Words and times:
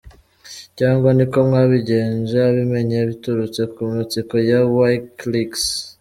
Cyangwa 0.77 1.09
niko 1.15 1.37
mwabigenje 1.47 2.37
abimenye 2.49 2.97
biturutse 3.09 3.61
ku 3.73 3.79
matsiko 3.93 4.35
ya 4.49 4.59
WikiLeaks. 4.75 5.63